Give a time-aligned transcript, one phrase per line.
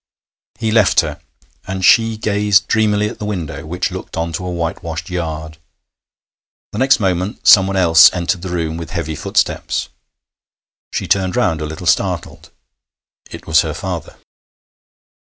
[0.57, 1.21] He left her,
[1.67, 5.59] and she gazed dreamily at the window, which looked on to a whitewashed yard.
[6.71, 9.89] The next moment someone else entered the room with heavy footsteps.
[10.91, 12.49] She turned round a little startled.
[13.29, 14.17] It was her father.